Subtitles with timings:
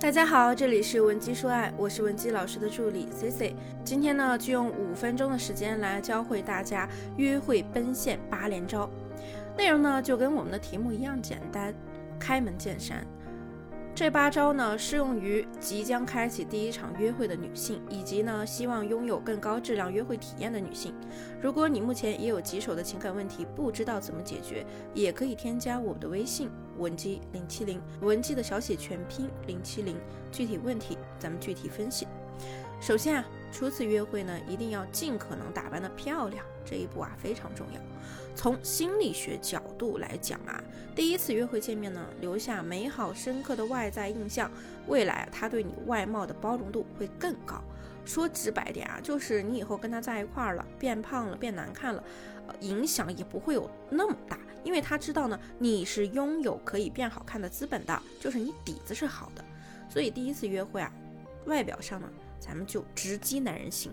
[0.00, 3.54] 大家好，这里是文姬说爱，我是文姬老师的助理 C C。
[3.84, 6.88] 今天呢，就用五分钟的时间来教会大家
[7.18, 8.88] 约会奔现八连招。
[9.58, 11.74] 内容呢，就跟我们的题目一样简单，
[12.18, 13.06] 开门见山。
[13.94, 20.94] 这八招呢，适用于即将开启第一场约会的女性，以及呢，希望拥有更高质量约会体验的女性。
[21.42, 24.64] 如果你目前也有棘手的情感问题，不知道怎么解决，
[24.94, 26.48] 也可以添加我的微信
[26.80, 29.96] 文姬零七零，文姬的小写全拼零七零，
[30.32, 32.08] 具体问题咱们具体分析。
[32.80, 37.80] 首先啊，初次约会呢，一定要尽可能打扮的漂亮，这一步啊非常重要。
[38.34, 40.62] 从心理学角度来讲啊，
[40.96, 44.50] 第一次约会见面呢，留下美好深刻的外在印象，
[44.86, 47.62] 未来他对你外貌的包容度会更高。
[48.06, 52.02] 说直白点啊，就是你以后跟他在一块儿了，变胖了，变难看了，
[52.46, 59.44] 呃，影响也不会有那么大，因为他知道呢，你是拥有可以变好看的资本的，就是你底子是好的。
[59.88, 60.92] 所以第一次约会啊，
[61.46, 62.08] 外表上呢。
[62.42, 63.92] 咱们就直击男人心。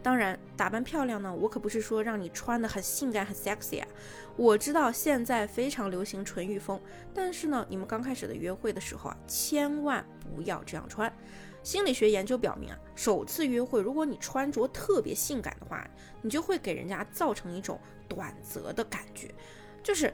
[0.00, 3.88] 当然，打扮漂亮呢，我可不是说让你穿的很性感、很 sexy 啊。
[4.36, 6.80] 我知道现在非常流行纯欲风，
[7.12, 11.12] 但是呢，你们刚开始的约会的时候啊，千万不要这样穿。
[11.64, 15.84] 心理学研究表明啊，首次约会如果你穿着特别性感的话，
[16.22, 19.34] 你就会给人家造成一种短则的感觉，
[19.82, 20.12] 就是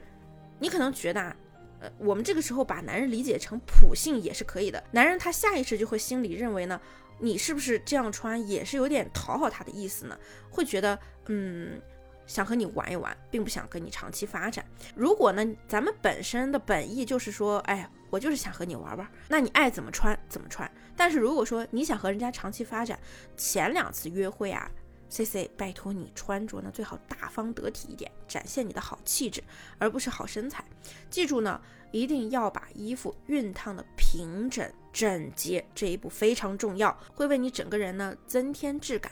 [0.59, 1.35] 你可能觉得啊，
[1.79, 4.83] 呃，我们这个时候把男人理解成普性也是可以的。
[4.91, 6.79] 男人他下意识就会心里认为呢。
[7.19, 10.15] 你是不是这样穿也是有点讨好他的意思呢？
[10.51, 11.81] 会觉得，嗯，
[12.27, 14.63] 想和你玩一玩，并不想跟你长期发展。
[14.95, 20.71] 如果呢，咱们本身的本意就是说，哎，我就是想和你玩玩，那你爱怎么穿怎么穿。
[20.95, 22.99] 但是如果说你想和人家长期发展，
[23.35, 24.69] 前两次约会啊。
[25.09, 29.43] C C，拜托你穿着呢最好大方得体一点，展现你的好气质，
[29.77, 30.63] 而不是好身材。
[31.09, 39.11] 记住呢，一定要把衣服熨烫的平整整洁，这一步非常重要，会为你整个人呢增添质感。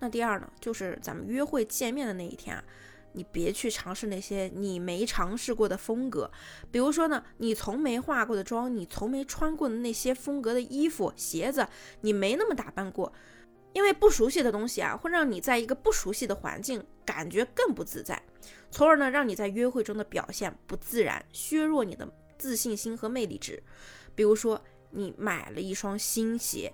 [0.00, 2.64] 那第二呢，就是咱们约会见面的那一天啊，
[3.12, 6.30] 你别去尝试那些你没尝试过的风格，
[6.70, 11.68] 比如说呢，你从没化过的妆，你从没穿过的那些风格的衣服、鞋子，
[12.00, 13.12] 你没那么打扮过。
[13.76, 18.22] 因为不熟悉的东西啊，会让你在一个不熟悉的环境感觉更不自在，
[18.70, 23.62] 从而呢让你在约会中的表现不自然，削弱你的自信心和魅力值。
[24.14, 24.58] 比如说，
[24.92, 26.72] 你买了一双新鞋，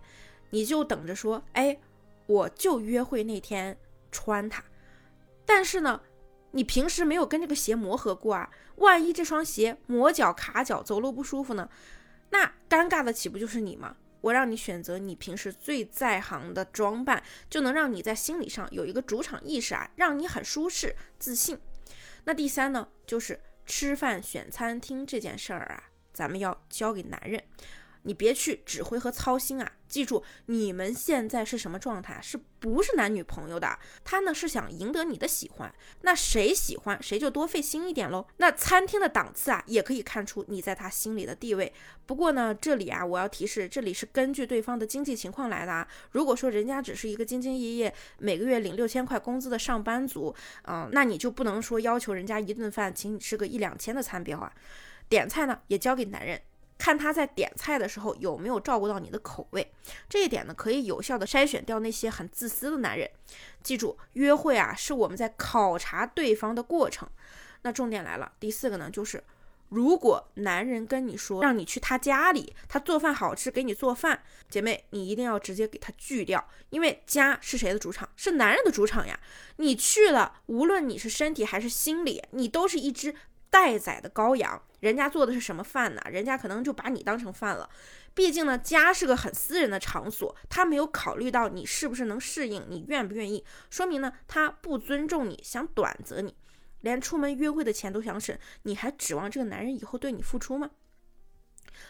[0.51, 1.77] 你就等着说，哎，
[2.27, 3.77] 我就约会那天
[4.13, 4.63] 穿它。
[5.45, 6.01] 但是呢，
[6.53, 11.69] 你平时没有跟这个鞋磨合过啊，万一这双鞋磨脚卡脚，走路不舒服呢，
[12.31, 13.97] 那尴尬的岂不就是你吗？
[14.23, 21.59] 我让你选择你平时最在行的装扮，就能让你在心理上有一个主场意识啊，让你很舒适、自信。
[22.25, 27.43] 那第三呢，就是吃饭选餐厅这件事儿啊，咱们要交给男人。
[28.03, 29.73] 你别去指挥和操心啊！
[29.89, 32.19] 记住，你们现在是什么状态？
[32.23, 33.79] 是不是男女朋友的？
[34.03, 38.27] 他呢是想赢得你的喜欢，那谁喜欢谁就多费心一点喽。
[38.39, 41.71] 那餐厅的档次啊，也可以看出你在他心里的地位。
[42.07, 45.87] 不过呢，这里啊，我要提示，这里是根据对方的经济情况来的啊。
[46.13, 50.35] 如果说人家只是一个兢兢业业，每个月领六千块工资的上班族，
[50.65, 54.51] 嗯，那你就不能说要求人家一顿饭请你吃个一两千的餐标啊。
[55.09, 56.41] 点菜呢，也交给男人。
[56.83, 59.73] 看他在点菜的时候有没有照顾到你的口味，
[60.09, 63.09] 这一点呢可以有效的筛选掉那些很自私的男人。
[63.63, 67.09] 记住，约会啊是我们在考察对方的过程。
[67.63, 69.23] 那重点来了，第四个呢就是，
[69.69, 74.21] 如果男人跟你说让你去他家里，他做饭好吃，给你做饭，
[74.51, 78.09] 姐妹你一定要直接给他拒掉，因为家是谁的主场？
[78.17, 79.21] 是男人的主场呀。
[79.59, 83.15] 你去了，无论你是身体还是心理，你都是一只。
[83.53, 86.01] 待宰的羔羊，人家做的是什么饭呢？
[86.11, 87.69] 人家可能就把你当成饭了。
[88.15, 96.35] 毕竟呢，家是个很私人的场所，他没有考虑到你是不是能适应，你愿不愿意，说明呢他不尊重你，想短择你，
[96.81, 100.71] 连出门约会的钱都想省，你还指望这个男人以后对你付出吗？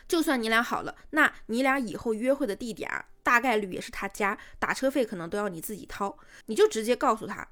[0.09, 2.91] 就算你俩好了，那你俩以后约会的地点，
[3.23, 7.47] 大概率也是他家，打车费可能都要你自己掏，你就直接告诉他。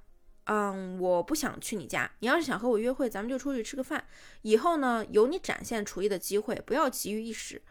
[0.44, 2.10] 嗯，我不想去你家。
[2.18, 4.04] 你要是想和我约会，咱们就出去吃个饭。
[4.42, 7.62] 以后呢，有你展现厨艺的机会，不要急于一时。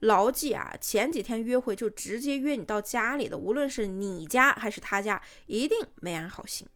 [0.00, 6.68] 牢记啊，前几天约会就直接约你到家里的，无论是你家还是他家，一定没安好心。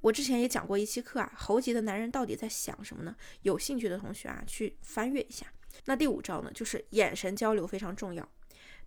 [0.00, 3.16] 我之前也讲过一期课啊，猴急的男人到底在想什么呢？
[3.42, 5.46] 有兴趣的同学啊，去翻阅一下。
[5.84, 8.28] 那第五招呢，就是眼神交流非常重要。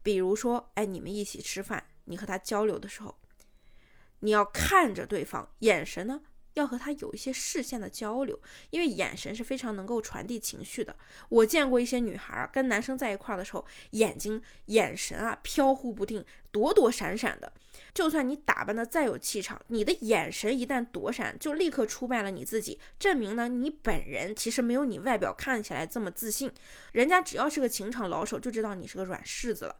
[0.04, 3.15] 比如说，哎，你们一起吃饭，你和他交流的时候。
[4.19, 6.21] 你要看着对方，眼神呢
[6.54, 8.38] 要和他有一些视线的交流，
[8.71, 10.95] 因为眼神是非常能够传递情绪的。
[11.30, 17.54] 我见过一些女孩跟男生在一块儿的时候，眼睛、眼神啊飘忽不定，躲躲闪闪的。
[17.94, 26.51] 就算你打扮的再有气场，你的眼神一旦躲闪，就立刻出卖了你自己，证明呢你本人其实没有你外表看起来这么自信。
[26.92, 29.75] 人家只要是个情场老手，就知道你是个软柿子了。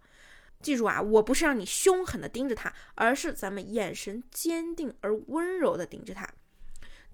[0.62, 6.30] 记住啊，我不是让你凶狠的盯着他，而是咱们眼神坚定而温柔的盯着他。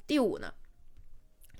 [0.08, 0.54] 第五呢，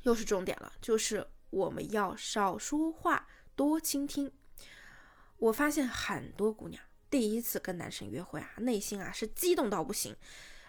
[0.02, 4.32] 又是重点了，就是我们要少说话，多倾听。
[5.38, 10.16] 我发现很多姑娘第一次跟男生约会啊，内心啊是激动到不行。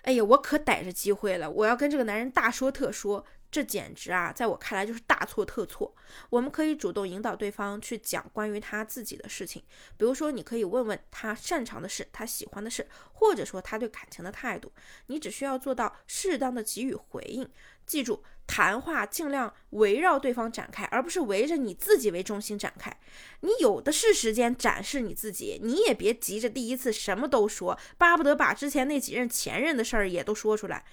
[0.03, 3.25] 哎呀，我可逮着机会了，我要跟这个男人大说特说。
[3.51, 5.95] 这简直啊，在我看来就是大错特错。
[6.31, 9.63] 我们可以主动引导对方去讲关于他自己的事情，
[9.97, 14.73] 比如说，你可以问问他擅长的事，他喜欢的事，或者说他对感情的态度。
[15.07, 17.49] 你只需要做到适当的给予回应。
[17.87, 22.97] 记住，谈话尽量围绕对方展开，而不是围着你自己为中心展开。
[23.41, 30.85] 你有的是时间展示你自己，你也别急着第一次什么都说，巴不得把之前那几任前任的事儿也都说出来。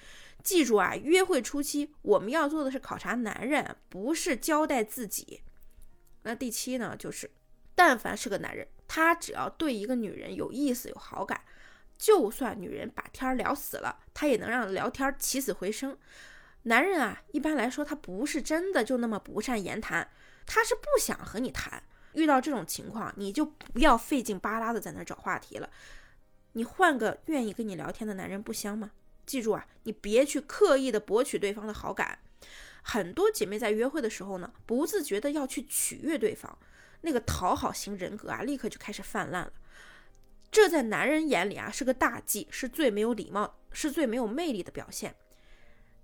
[0.43, 5.41] 记住啊，约会初期我们要做的是考察男人，不是交代自己。
[6.23, 7.29] 那第七呢，就是
[7.75, 11.39] 但凡是个男人，他只要对一个女人有意思、有好感，
[11.97, 15.97] 就算女人把天儿聊死了，他也能让聊天起死回生。
[16.63, 20.09] 男人啊，一般来说他不是真的就那么不善言谈，
[20.45, 21.83] 他是不想和你谈。
[22.13, 25.69] 遇到这种情况，你就不要费劲巴拉的在那找话题了，
[26.53, 28.91] 你换个愿意跟你聊天的男人不香吗？
[29.25, 32.19] 记住啊，你别去刻意的博取对方的好感。
[32.83, 36.57] 很多姐妹在约会的时候呢，不自觉的要去取悦对方，
[37.01, 39.53] 那个讨好型人格啊，立刻就开始泛滥了。
[40.51, 45.15] 这在男人眼里啊是个大忌，是最没有礼貌、是最没有魅力的表现。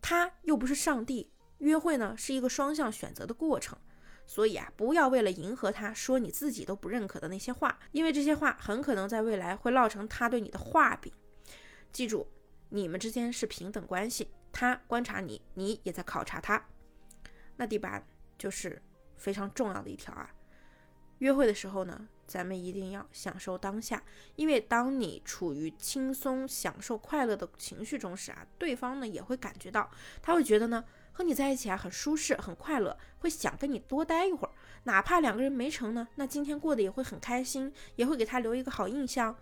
[0.01, 3.77] 他又不是上帝，约会呢是一个双向选择的过程，
[4.25, 11.11] 所以啊，不要为了迎合他说你自己都不认可的那些话，因为这些话很可能在未来会烙成他对你的画饼。
[11.91, 12.27] 记住。
[12.71, 16.63] 你们之间是平等关系，他观察你，你也在考察他。
[17.55, 17.99] 那第八
[18.37, 18.79] 就是
[19.17, 20.29] 非常重要的一条啊，
[21.17, 24.01] 约会的时候呢，咱们一定要享受当下，
[24.35, 29.89] 因为当你处于轻松、享受快乐的情绪中时啊，对方呢也会感觉到，
[30.21, 34.51] 他会觉得呢和你在一起啊很舒适、很快乐，会想跟你多待一会儿，
[34.83, 39.35] 哪怕两个人没成呢，那今天过得也会很开心，也会给他留一个好印象。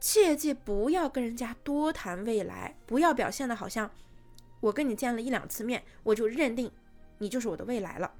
[0.00, 3.90] 切记不要跟人家多谈未来，不要表现的好像
[4.60, 6.70] 我跟你见了一两次面，我就认定
[7.18, 8.12] 你就是我的未来了。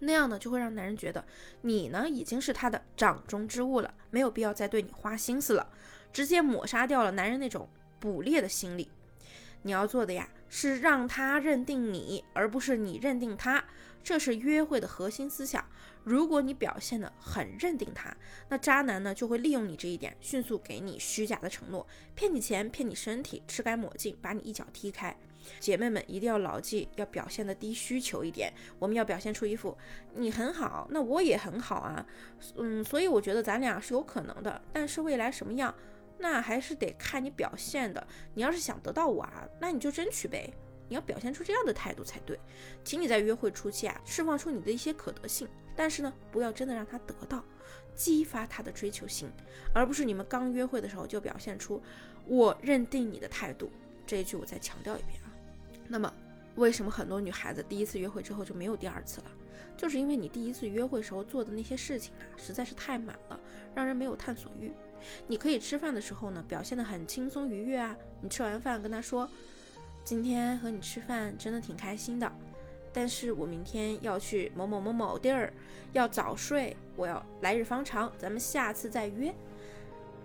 [0.00, 1.24] 那样呢，就会让男人觉得
[1.62, 5.66] 你呢已经是他的掌中之物了，没有必要再对你花心思了，
[6.12, 7.68] 直接抹杀掉了男人那种
[7.98, 8.90] 捕猎的心理。
[9.62, 13.64] 你要做的呀，是让他认定你，而不是你认定他。
[14.04, 15.62] 这是约会的核心思想。
[16.04, 18.16] 如果你表现的很认定他，
[18.48, 25.14] 那渣男呢就会利用你这一点，迅速给你虚假的承诺，骗你钱，骗你身体，吃干抹净，把你一脚踢开。
[25.60, 28.52] 姐妹们一定要牢记，要表现的低需求一点。
[28.78, 29.76] 我们要表现出一副
[30.14, 32.06] 你很好，那我也很好啊，
[32.56, 34.60] 嗯，所以我觉得咱俩是有可能的。
[34.72, 35.74] 但是未来什么样，
[36.18, 38.06] 那还是得看你表现的。
[38.34, 40.52] 你要是想得到我啊，那你就争取呗。
[40.90, 42.40] 你要表现出这样的态度才对，
[42.82, 45.46] 请你在约会初期啊，释放出你的一些可得性，
[45.76, 47.44] 但是呢，不要真的让他得到，
[47.94, 49.30] 激发他的追求心，
[49.74, 51.82] 而不是你们刚约会的时候就表现出
[52.26, 53.70] 我认定你的态度。
[54.06, 55.27] 这一句我再强调一遍啊。
[55.88, 56.12] 那么，
[56.56, 59.26] 为什么很多女孩子第一次约会之后就没有第二次了？
[59.76, 63.40] 就是因为你第一次约会时候做的那些事情啊，实在是太满了，
[63.74, 64.72] 让人没有探索欲。
[65.26, 67.96] 你可以吃饭的时候呢，表现得很轻松愉悦啊。
[68.20, 69.28] 你吃完饭跟他说。
[70.04, 72.32] 今天和你吃饭真的挺开心的，
[72.94, 75.52] 但是我明天要去某某某某地儿，
[75.92, 79.34] 要早睡，我要来日方长，咱们下次再约。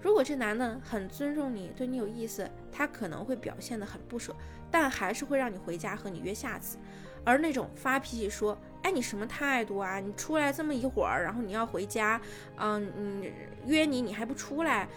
[0.02, 4.34] 如果这男的很尊重你，对你有意思，他可能会表现得很不舍，
[4.74, 6.80] 但还是会让你回家和你约下次。
[7.24, 10.00] 而那种发脾气说，哎，你什么态度啊？
[10.00, 12.20] 你出来这么一会儿，然后你要回家，
[12.58, 13.32] 嗯嗯，
[13.68, 14.88] 约你你还不出来。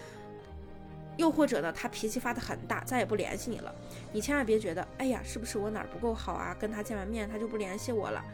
[1.18, 3.75] 又或者呢，他脾气发得很大，再也不联系你了。
[4.12, 6.56] 你千万别觉得，哎呀，是不是我哪儿不够好啊？
[6.59, 8.25] 跟他见完面，他就不联系我了。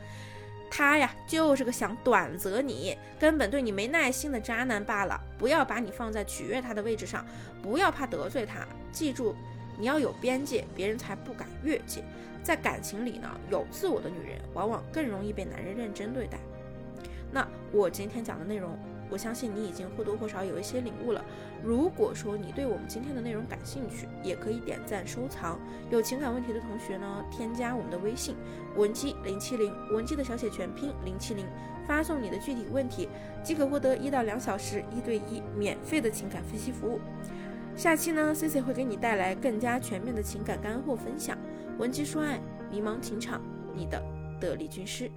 [0.71, 5.21] 他呀，就是个想短择你，根本对你没耐心的渣男罢了。
[5.39, 7.27] 不要把你放在取悦他的位置上，
[7.63, 8.67] 不要怕得罪他。
[8.91, 9.37] 记住，
[9.83, 12.05] 你要有边界，别人才不敢越界。
[12.41, 16.39] 在感情里呢，有自我的女人往往更容易被男人认真对待。
[17.33, 18.79] 那我今天讲的内容。
[19.11, 21.23] 我相信你已经或多或少有一些领悟了。
[21.63, 25.61] 如果说你对我们今天的内容感兴趣，也可以点赞收藏。
[25.91, 28.35] 有情感问题的同学呢，添加我们的微信
[28.75, 31.45] 文姬零七零，文姬的小写全拼零七零，
[31.87, 33.07] 发送你的具体问题，
[33.43, 36.99] 即可获得一到两小时一对一免费的情感分析服务。
[37.75, 41.37] 下期呢，C C 会给你带来更加全面的情感干货分享。
[41.79, 42.39] 文姬说爱，
[42.71, 43.41] 迷茫情场，
[43.75, 44.01] 你的
[44.41, 45.11] 得力军师。